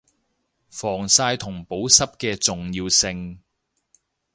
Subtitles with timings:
[0.67, 3.39] 防曬同保濕嘅重要性